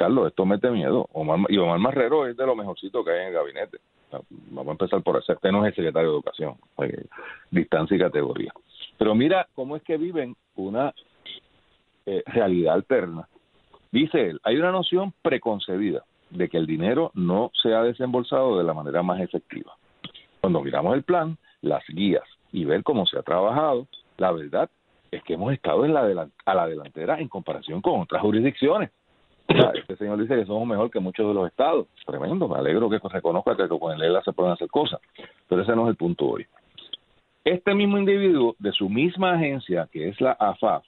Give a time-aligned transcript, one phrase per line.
[0.00, 1.10] Carlos, esto mete miedo.
[1.50, 3.80] y Omar Marrero es de lo mejorcito que hay en el gabinete.
[4.50, 5.34] Vamos a empezar por ese.
[5.34, 6.54] Este no es el secretario de Educación.
[7.50, 8.50] distancia y categoría.
[8.96, 10.94] Pero mira cómo es que viven una
[12.06, 13.28] eh, realidad alterna.
[13.92, 18.64] Dice él, hay una noción preconcebida de que el dinero no se ha desembolsado de
[18.64, 19.76] la manera más efectiva.
[20.40, 23.86] Cuando miramos el plan, las guías y ver cómo se ha trabajado,
[24.16, 24.70] la verdad
[25.10, 28.90] es que hemos estado en a la delantera en comparación con otras jurisdicciones.
[29.74, 31.86] Este señor dice que somos mejor que muchos de los estados.
[32.06, 35.00] Tremendo, me alegro que reconozca que con el ELA se pueden hacer cosas.
[35.48, 36.46] Pero ese no es el punto hoy.
[37.44, 40.84] Este mismo individuo de su misma agencia, que es la AFAF,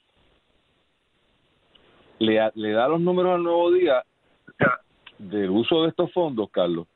[2.19, 4.03] le, le da los números al nuevo día
[5.17, 6.87] del uso de estos fondos, Carlos,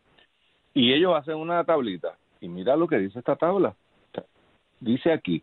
[0.74, 2.18] y ellos hacen una tablita.
[2.40, 3.76] Y mira lo que dice esta tabla.
[4.80, 5.42] Dice aquí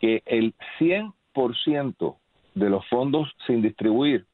[0.00, 2.16] que el 100%
[2.54, 4.26] de los fondos sin distribuir,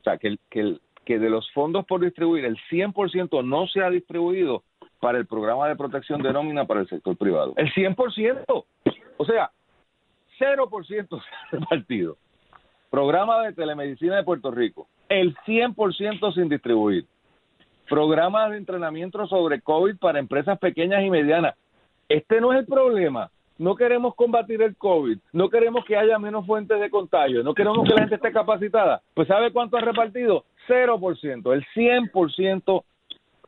[0.00, 3.82] o sea, que, el, que, que de los fondos por distribuir, el 100% no se
[3.82, 4.62] ha distribuido
[5.00, 7.54] para el programa de protección de nómina para el sector privado.
[7.56, 8.64] El 100%.
[9.16, 9.50] O sea,
[10.38, 12.16] 0% se ha repartido.
[12.90, 17.04] Programa de telemedicina de Puerto Rico, el 100% sin distribuir.
[17.88, 21.54] Programa de entrenamiento sobre COVID para empresas pequeñas y medianas.
[22.08, 23.30] Este no es el problema.
[23.58, 27.86] No queremos combatir el COVID, no queremos que haya menos fuentes de contagio, no queremos
[27.88, 29.02] que la gente esté capacitada.
[29.14, 30.44] Pues ¿sabe cuánto ha repartido?
[30.68, 32.84] 0%, el 100%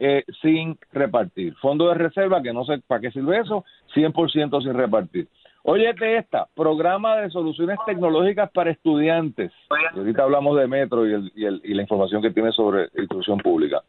[0.01, 1.55] eh, sin repartir.
[1.57, 5.29] Fondo de reserva, que no sé para qué sirve eso, 100% sin repartir.
[5.63, 9.53] Óyete esta, programa de soluciones tecnológicas para estudiantes.
[9.95, 13.39] ahorita hablamos de Metro y, el, y, el, y la información que tiene sobre instrucción
[13.39, 13.83] pública.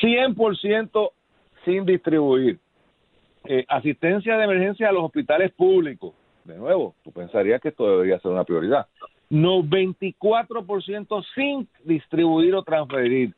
[0.00, 1.10] 100%
[1.64, 2.60] sin distribuir.
[3.46, 6.14] Eh, asistencia de emergencia a los hospitales públicos.
[6.44, 8.86] De nuevo, tú pensarías que esto debería ser una prioridad.
[9.30, 13.34] 94% sin distribuir o transferir.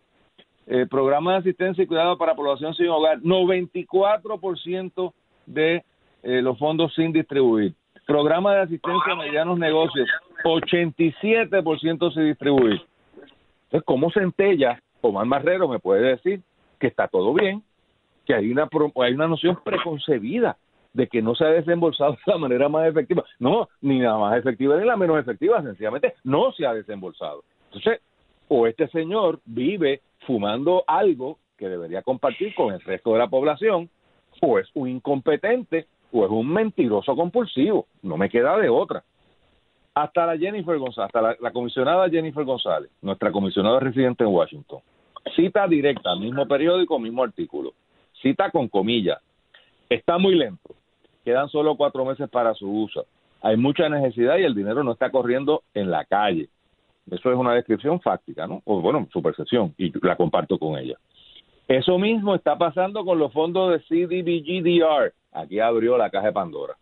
[0.67, 5.13] Eh, programa de asistencia y cuidado para población sin hogar, 94%
[5.47, 5.85] de
[6.23, 7.75] eh, los fondos sin distribuir.
[8.05, 10.09] Programa de asistencia a medianos negocios,
[10.45, 12.81] 87% sin distribuir.
[13.65, 16.41] Entonces, ¿cómo centella Omar Marrero me puede decir
[16.79, 17.63] que está todo bien,
[18.27, 18.69] que hay una,
[19.03, 20.57] hay una noción preconcebida
[20.93, 23.25] de que no se ha desembolsado de la manera más efectiva?
[23.39, 27.45] No, ni la más efectiva ni la menos efectiva, sencillamente no se ha desembolsado.
[27.67, 28.01] Entonces,
[28.49, 33.89] o este señor vive fumando algo que debería compartir con el resto de la población,
[34.41, 37.87] o es un incompetente o es un mentiroso compulsivo.
[38.03, 39.03] No me queda de otra.
[39.95, 44.81] Hasta la Jennifer González, hasta la, comisionada Jennifer González, nuestra comisionada residente en Washington,
[45.35, 47.73] cita directa, mismo periódico, mismo artículo,
[48.23, 49.19] cita con comillas.
[49.89, 50.75] Está muy lento.
[51.25, 53.07] Quedan solo cuatro meses para su uso.
[53.43, 56.49] Hay mucha necesidad y el dinero no está corriendo en la calle.
[57.11, 58.63] Eso es una descripción fáctica, ¿no?
[58.65, 60.97] O bueno, su percepción, y la comparto con ella.
[61.69, 65.13] Eso mismo está pasando con los fondos de CDBGDR.
[65.33, 66.75] Aquí abrió la caja de Pandora.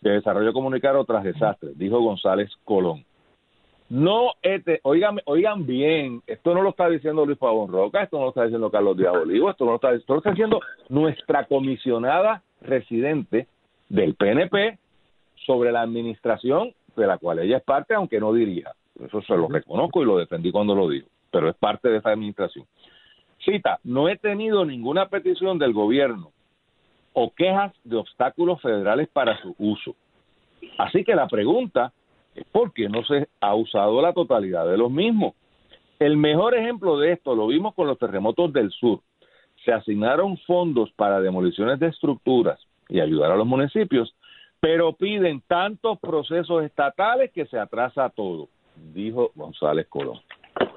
[0.00, 3.04] De desarrollo comunicado tras desastres, dijo González Colón.
[3.90, 8.24] No, este, oigan, oigan bien, esto no lo está diciendo Luis Pavón Roca, esto no
[8.24, 10.60] lo está diciendo Carlos Díaz Olivo, esto no lo está, esto lo está diciendo
[10.90, 13.46] nuestra comisionada residente
[13.88, 14.78] del PNP
[15.46, 18.72] sobre la administración de la cual ella es parte, aunque no dirija.
[19.02, 22.10] Eso se lo reconozco y lo defendí cuando lo digo, pero es parte de esa
[22.10, 22.66] administración.
[23.42, 26.32] Cita, no he tenido ninguna petición del gobierno
[27.14, 29.94] o quejas de obstáculos federales para su uso.
[30.76, 31.92] Así que la pregunta
[32.38, 35.34] es por qué no se ha usado la totalidad de los mismos.
[35.98, 39.00] El mejor ejemplo de esto lo vimos con los terremotos del sur.
[39.64, 44.14] Se asignaron fondos para demoliciones de estructuras y ayudar a los municipios,
[44.60, 48.48] pero piden tantos procesos estatales que se atrasa todo
[48.92, 50.20] dijo González Colón.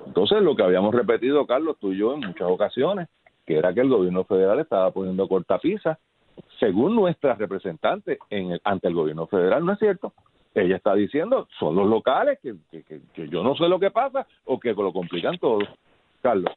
[0.06, 3.08] Entonces, lo que habíamos repetido, Carlos, tú y yo en muchas ocasiones,
[3.46, 6.00] que era que el gobierno federal estaba poniendo cortapisa,
[6.60, 10.14] según nuestra representante en el, ante el gobierno federal, ¿no es cierto?
[10.54, 14.60] Ella está diciendo, son los locales, que, que, yo no sé lo que pasa o
[14.60, 15.60] que lo complican todo.
[16.22, 16.52] Carlos.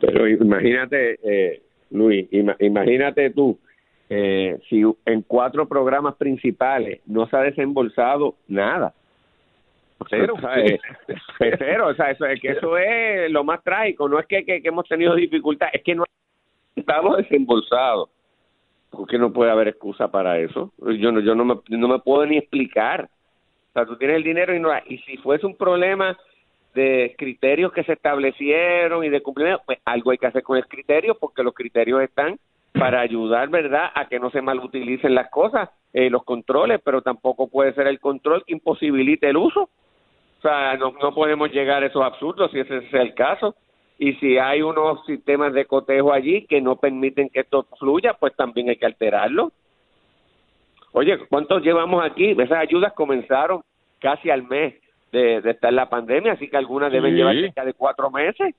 [0.00, 3.58] Pero imagínate, eh, Luis, imagínate tú,
[4.08, 8.92] eh, si en cuatro programas principales no se ha desembolsado nada,
[10.10, 10.78] cero, eh,
[11.38, 14.60] cero, o sea, eso, es que eso es lo más trágico, no es que, que,
[14.64, 16.04] hemos tenido dificultad, es que no
[16.76, 18.10] estamos desembolsados,
[18.96, 22.26] porque no puede haber excusa para eso, yo no, yo no me, no me puedo
[22.26, 23.08] ni explicar,
[23.70, 26.16] o sea, tú tienes el dinero y no, y si fuese un problema
[26.74, 30.66] de criterios que se establecieron y de cumplimiento, pues algo hay que hacer con el
[30.66, 32.38] criterio, porque los criterios están
[32.72, 37.48] para ayudar, ¿verdad?, a que no se malutilicen las cosas, eh, los controles, pero tampoco
[37.48, 39.70] puede ser el control que imposibilite el uso
[40.44, 43.56] sea, no, no podemos llegar a esos absurdos si ese es el caso.
[43.98, 48.34] Y si hay unos sistemas de cotejo allí que no permiten que esto fluya, pues
[48.34, 49.52] también hay que alterarlo.
[50.92, 52.30] Oye, ¿cuántos llevamos aquí?
[52.30, 53.62] Esas ayudas comenzaron
[54.00, 54.74] casi al mes
[55.12, 58.54] de, de estar la pandemia, así que algunas deben llevar cerca de cuatro meses.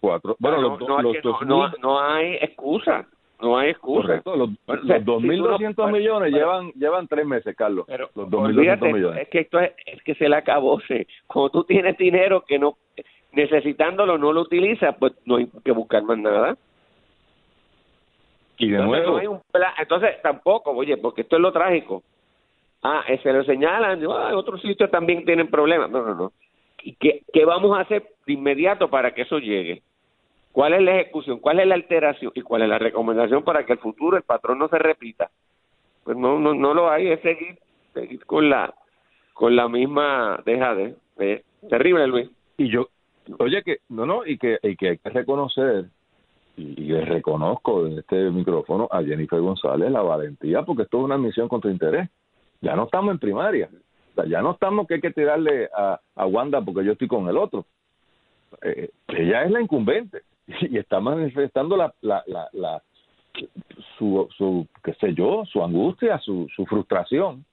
[0.00, 0.36] Cuatro.
[0.38, 1.02] Bueno, los, no,
[1.44, 3.06] no, no, hay excusa.
[3.40, 4.22] No hay excusa.
[4.22, 4.36] Correcto.
[4.36, 7.84] Los, los 2.200 millones llevan llevan tres meses, Carlos.
[7.86, 9.22] Pero, los 2.200 millones.
[9.22, 10.80] Es que esto es, es que se le acabó.
[10.88, 12.76] Se, cuando tú tienes dinero que no
[13.32, 16.56] necesitándolo no lo utilizas, pues no hay que buscar más nada.
[18.58, 19.12] Y de entonces, nuevo.
[19.12, 19.72] No hay un plan.
[19.78, 22.02] Entonces tampoco, oye, porque esto es lo trágico.
[22.82, 25.90] Ah, eh, se lo señalan, ah, otros sitios también tienen problemas.
[25.90, 26.32] No, no, no.
[26.82, 29.82] ¿Y qué, qué vamos a hacer de inmediato para que eso llegue?
[30.52, 31.38] ¿Cuál es la ejecución?
[31.38, 32.32] ¿Cuál es la alteración?
[32.34, 35.30] ¿Y cuál es la recomendación para que el futuro el patrón no se repita?
[36.04, 37.58] Pues no, no, no lo hay, es seguir,
[37.92, 38.74] seguir con la
[39.40, 42.30] con la misma deja de, terrible Luis.
[42.58, 42.88] Y yo,
[43.38, 45.86] oye que, no, no, y que, y que hay que reconocer,
[46.56, 51.18] y, y reconozco en este micrófono a Jennifer González la valentía, porque esto es una
[51.18, 52.08] misión contra interés.
[52.60, 53.70] Ya no estamos en primaria,
[54.26, 57.36] ya no estamos que hay que tirarle a, a Wanda porque yo estoy con el
[57.36, 57.64] otro.
[58.62, 62.22] Eh, ella es la incumbente y está manifestando la, la,
[62.52, 62.82] la,
[63.96, 67.44] su, su, qué sé yo, su angustia, su, su frustración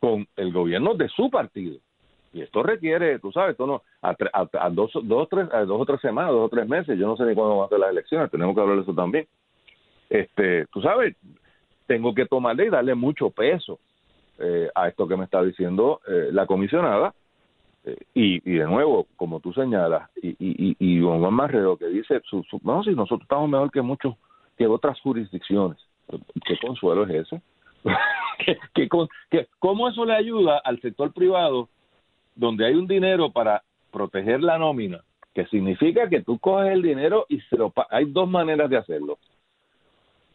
[0.00, 1.78] con el gobierno de su partido.
[2.32, 6.00] Y esto requiere, tú sabes, esto no, a, dos, dos, tres, a dos o tres
[6.00, 8.30] semanas, dos o tres meses, yo no sé ni cuándo van a ser las elecciones,
[8.30, 9.26] tenemos que hablar de eso también.
[10.10, 11.16] Este, tú sabes,
[11.86, 13.78] tengo que tomarle y darle mucho peso
[14.38, 17.14] eh, a esto que me está diciendo eh, la comisionada,
[18.14, 22.44] y, y de nuevo, como tú señalas, y, y, y Juan Marrero que dice, su,
[22.62, 24.16] no, si nosotros estamos mejor que muchos,
[24.56, 25.78] que otras jurisdicciones.
[26.44, 27.42] ¿Qué consuelo es ese?
[28.74, 28.88] ¿Qué,
[29.30, 31.68] qué, ¿Cómo eso le ayuda al sector privado
[32.36, 35.02] donde hay un dinero para proteger la nómina?
[35.34, 39.18] Que significa que tú coges el dinero y se lo hay dos maneras de hacerlo.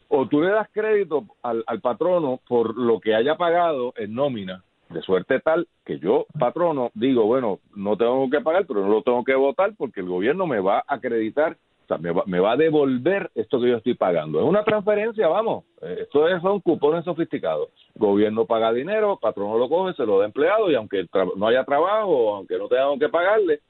[0.08, 4.62] O tú le das crédito al, al patrono por lo que haya pagado en nómina,
[4.90, 9.02] de suerte tal que yo, patrono, digo, bueno, no tengo que pagar, pero no lo
[9.02, 11.56] tengo que votar porque el gobierno me va a acreditar,
[11.98, 14.40] me va, me va a devolver esto que yo estoy pagando.
[14.40, 17.68] Es una transferencia, vamos, eh, esto es, son cupones sofisticados.
[17.94, 21.06] gobierno paga dinero, patrono lo coge, se lo da empleado y aunque
[21.36, 23.60] no haya trabajo, aunque no tengan que pagarle,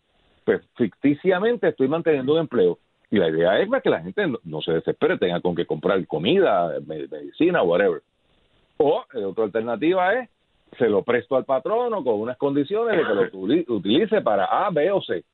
[0.45, 2.79] pues ficticiamente estoy manteniendo un empleo.
[3.11, 6.73] Y la idea es que la gente no, se desespere, tenga con que comprar comida,
[6.87, 8.01] medicina, whatever.
[8.79, 10.31] O la otra alternativa es
[10.79, 14.91] se lo presto al patrono con unas condiciones de que lo utilice para A, B
[14.91, 15.25] o C.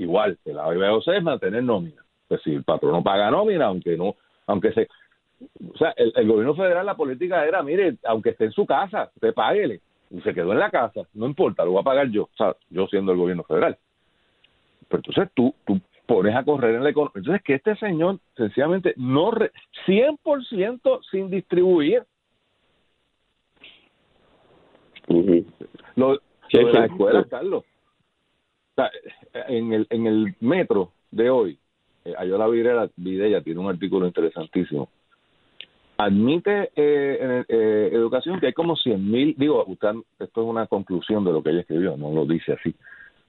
[0.00, 2.02] Igual, el A, B o C es mantener nómina.
[2.26, 4.16] Pues si el patrono paga nómina, aunque no,
[4.46, 4.88] aunque se...
[5.72, 9.34] O sea, el, gobierno federal, la política era, mire, aunque esté en su casa, usted
[9.34, 9.80] páguele.
[10.10, 12.56] Y se quedó en la casa, no importa, lo voy a pagar yo, o sea,
[12.70, 13.76] yo siendo el gobierno federal.
[14.88, 17.12] Pero entonces tú, tú pones a correr en la economía.
[17.16, 19.52] Entonces, que este señor sencillamente no, re,
[19.86, 22.04] 100% sin distribuir,
[25.96, 26.18] lo,
[26.52, 27.64] de la escuela, Carlos.
[29.48, 31.58] En el, en el metro de hoy,
[32.04, 32.88] eh, Ayola Videla,
[33.42, 34.88] tiene un artículo interesantísimo.
[35.96, 41.24] Admite eh, eh, educación que hay como 100 mil, digo, usted, esto es una conclusión
[41.24, 42.74] de lo que ella escribió, no lo dice así,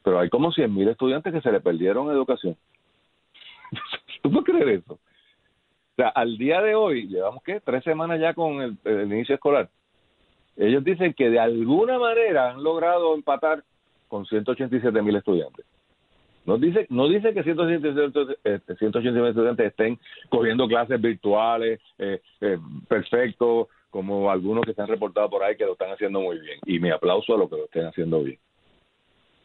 [0.04, 2.56] pero hay como 100 mil estudiantes que se le perdieron educación.
[4.22, 4.94] ¿Tú puedes creer eso?
[4.94, 7.60] O sea, al día de hoy, llevamos, ¿qué?
[7.60, 9.70] Tres semanas ya con el inicio escolar
[10.58, 13.64] ellos dicen que de alguna manera han logrado empatar
[14.12, 15.66] con 187 mil estudiantes.
[16.46, 22.58] No dice, no dice que 187 mil estudiantes estén cogiendo clases virtuales, eh, eh,
[22.90, 26.60] perfecto, como algunos que se han reportado por ahí que lo están haciendo muy bien.
[26.66, 28.38] Y mi aplauso a los que lo estén haciendo bien.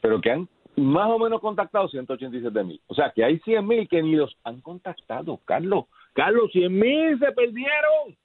[0.01, 2.81] Pero que han más o menos contactado 187 mil.
[2.89, 5.85] O sea, que hay 100 mil que ni los han contactado, Carlos.
[6.13, 8.17] Carlos, 100 mil se perdieron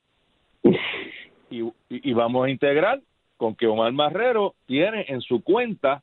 [1.90, 3.00] y, vamos a integrar
[3.38, 6.02] con que Omar Marrero tiene en su cuenta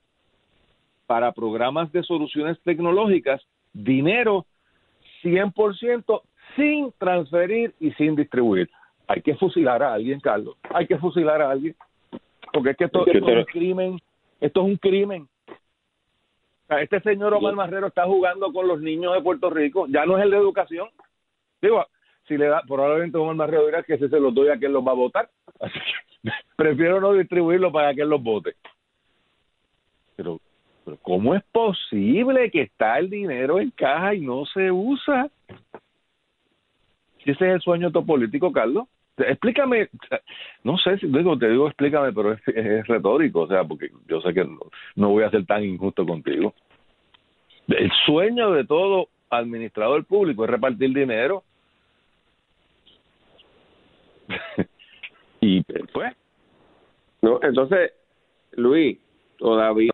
[1.09, 3.41] para programas de soluciones tecnológicas
[3.73, 4.45] dinero
[5.23, 6.21] 100%
[6.55, 8.69] sin transferir y sin distribuir.
[9.07, 10.57] Hay que fusilar a alguien, Carlos.
[10.71, 11.75] Hay que fusilar a alguien.
[12.53, 13.99] Porque es que esto, es un crimen.
[14.39, 15.27] Esto es un crimen.
[16.69, 19.87] este señor Omar Marrero está jugando con los niños de Puerto Rico.
[19.89, 20.89] Ya no es el de educación.
[21.63, 21.87] Digo,
[22.27, 24.87] si le da, probablemente Omar Marrero dirá que si se los doy a quien los
[24.87, 25.31] va a votar.
[25.61, 28.57] Así que prefiero no distribuirlo para que él los vote.
[30.17, 30.41] Pero,
[30.89, 35.29] pero ¿cómo es posible que está el dinero en caja y no se usa?
[37.19, 38.89] Ese es el sueño político, Carlos.
[39.19, 39.91] explícame,
[40.65, 44.33] no sé si digo, te digo explícame, pero es, retórico, o sea, porque yo sé
[44.33, 44.47] que
[44.97, 46.55] no, voy a ser tan injusto contigo.
[47.67, 51.43] El sueño de todo administrador público es repartir dinero.
[55.43, 56.17] y pues.
[57.21, 57.93] No, entonces,
[58.53, 58.99] Luis,
[59.37, 59.93] todavía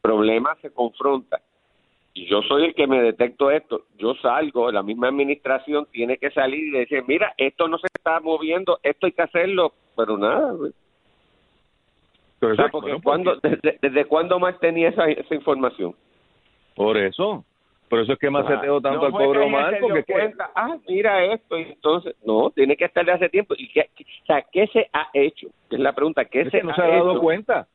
[0.00, 1.40] problema se confronta
[2.26, 6.64] yo soy el que me detecto esto, yo salgo, la misma administración tiene que salir
[6.68, 10.54] y decir, mira, esto no se está moviendo, esto hay que hacerlo, pero nada.
[12.40, 15.94] Pero porque cuando, desde, cuándo más tenía esa, esa información?
[16.74, 17.44] Por eso,
[17.88, 21.24] por eso es que más se tengo tanto al pobre Omar, porque cuenta, ah, mira
[21.24, 23.54] esto, y entonces, no, tiene que estar de hace tiempo.
[23.58, 23.90] ¿Y qué,
[24.22, 25.48] o sea, qué se ha hecho?
[25.70, 27.66] Es la pregunta, ¿qué se no ha se ha dado cuenta?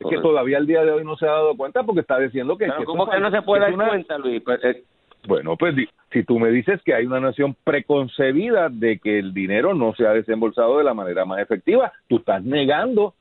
[0.00, 2.56] Es que todavía al día de hoy no se ha dado cuenta porque está diciendo
[2.56, 2.66] que...
[2.86, 4.42] ¿Cómo que no se puede dar cuenta, Luis?
[4.42, 4.82] Pues, eh,
[5.28, 5.74] bueno, pues
[6.10, 10.06] si tú me dices que hay una nación preconcebida de que el dinero no se
[10.06, 13.14] ha desembolsado de la manera más efectiva, tú estás negando,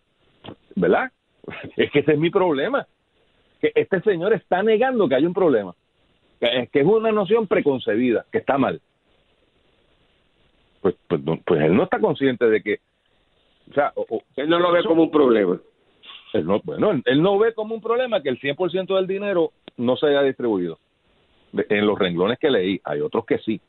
[0.76, 1.12] ¿verdad?
[1.76, 2.88] Es que ese es mi problema.
[3.60, 5.76] Que este señor está negando que hay un problema.
[6.40, 8.80] Que, que es una noción preconcebida, que está mal.
[10.82, 12.80] Pues, pues, pues él no está consciente de que...
[13.70, 13.92] O sea,
[14.38, 15.60] él no lo ve como un problema.
[16.34, 19.96] Él no, bueno, él no ve como un problema que el 100% del dinero no
[19.98, 20.78] se haya distribuido.
[21.54, 23.60] En los renglones que leí, hay otros que sí.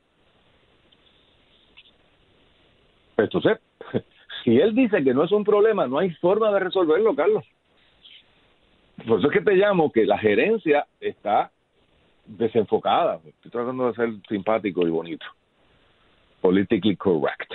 [3.17, 3.59] Entonces,
[4.45, 7.45] si él dice que no es un problema, no hay forma de resolverlo, Carlos.
[9.07, 11.51] Por eso es que te llamo que la gerencia está
[12.27, 13.21] desenfocada.
[13.27, 15.25] Estoy tratando de ser simpático y bonito.
[16.43, 17.53] Politically correct.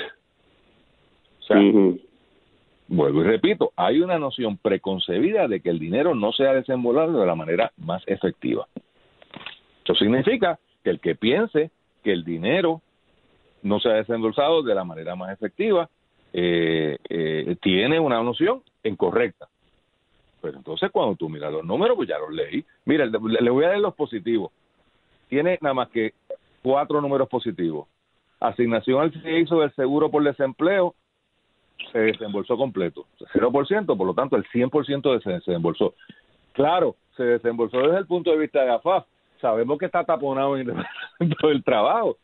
[1.40, 1.58] O sea,
[2.88, 7.25] vuelvo y repito, hay una noción preconcebida de que el dinero no se ha de
[7.25, 8.68] la manera más efectiva.
[9.84, 11.72] Eso significa que el que piense
[12.04, 12.82] que el dinero
[13.63, 15.89] no se ha desembolsado de la manera más efectiva
[16.34, 19.48] eh, eh, tiene una noción incorrecta.
[20.42, 22.63] Pero entonces cuando tú miras los números, pues ya los leí.
[22.86, 24.51] Mira, le, voy a dar los positivos.
[25.27, 26.13] Tiene nada más que
[26.62, 27.88] cuatro números positivos.
[28.39, 30.94] Asignación al CISO del seguro por desempleo
[31.91, 35.94] se desembolsó completo, 0%, por lo tanto el 100% se desembolsó.
[36.53, 39.05] Claro, se desembolsó desde el punto de vista de AFAF.
[39.41, 40.70] Sabemos que está taponado en
[41.20, 42.17] el, trabajo.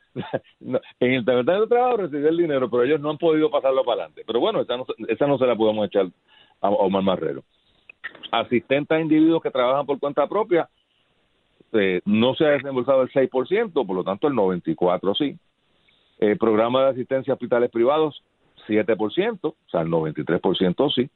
[1.00, 4.04] en el departamento de trabajo recibió el dinero, pero ellos no han podido pasarlo para
[4.04, 4.24] adelante.
[4.26, 6.08] Pero bueno, esa no, esa no se la podemos echar
[6.62, 7.44] a Omar Marrero.
[8.32, 10.70] Asistentes a individuos que trabajan por cuenta propia,
[11.74, 15.38] eh, no se ha desembolsado el 6%, por lo tanto el 94% sí.
[16.20, 18.24] Eh, programa de asistencia a hospitales privados,
[18.72, 21.10] 7%, o sea, el 93% sí,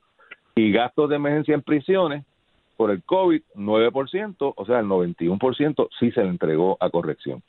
[0.55, 2.25] y gastos de emergencia en prisiones
[2.77, 7.41] por el COVID, 9%, o sea, el 91% sí se le entregó a corrección.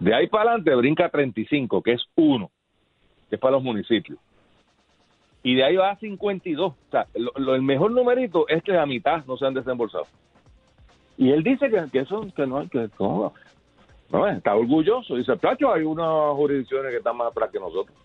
[0.00, 2.50] De ahí para adelante brinca 35, que es uno,
[3.28, 4.18] que es para los municipios.
[5.42, 6.72] Y de ahí va a 52.
[6.72, 10.06] O sea, el mejor numerito es que la mitad no se han desembolsado.
[11.16, 13.32] Y él dice que, que eso, que no, que no,
[14.10, 15.16] no, está orgulloso.
[15.16, 17.96] Dice, Placho, hay unas jurisdicciones que están más atrás que nosotros.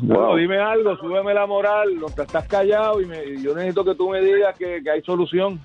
[0.00, 3.94] Bueno, dime algo, súbeme la moral, no te estás callado y, me, yo necesito que
[3.94, 5.60] tú me digas que, hay solución.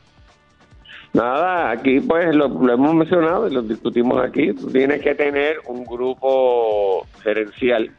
[1.14, 4.54] Nada, aquí pues lo, hemos mencionado y lo discutimos aquí.
[4.54, 7.92] Tú tienes que tener un grupo gerencial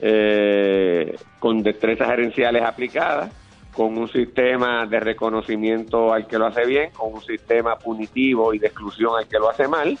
[0.00, 3.32] eh, con destrezas gerenciales aplicadas,
[3.72, 8.60] con un sistema de reconocimiento al que lo hace bien, con un sistema punitivo y
[8.60, 9.98] de exclusión al que lo hace mal.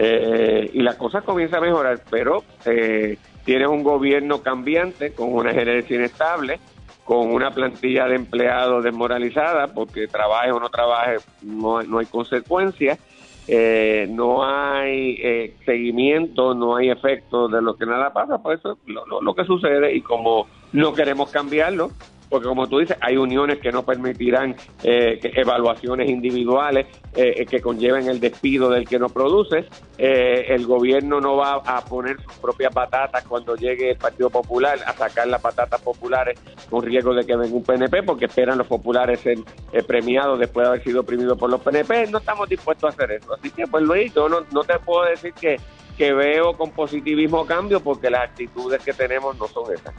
[0.00, 5.52] Eh, y la cosa comienza a mejorar, pero eh, tienes un gobierno cambiante con una
[5.52, 6.60] gerencia inestable,
[7.02, 13.00] con una plantilla de empleados desmoralizada, porque trabaje o no trabaje, no, no hay consecuencias,
[13.48, 18.78] eh, no hay eh, seguimiento, no hay efecto de lo que nada pasa, pues eso
[18.86, 21.90] es lo, lo que sucede y como no queremos cambiarlo,
[22.28, 28.08] porque como tú dices, hay uniones que no permitirán eh, evaluaciones individuales eh, que conlleven
[28.08, 29.66] el despido del que no produce.
[29.96, 34.78] Eh, el gobierno no va a poner sus propias patatas cuando llegue el Partido Popular
[34.86, 38.66] a sacar las patatas populares con riesgo de que venga un PNP, porque esperan los
[38.66, 39.38] populares ser
[39.86, 42.08] premiados después de haber sido oprimidos por los PNP.
[42.10, 43.34] No estamos dispuestos a hacer eso.
[43.34, 45.56] Así que, pues Luis, yo no, no te puedo decir que,
[45.96, 49.94] que veo con positivismo cambio, porque las actitudes que tenemos no son esas.